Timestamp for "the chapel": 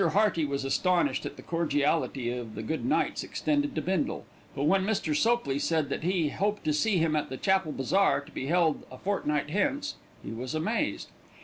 7.29-7.71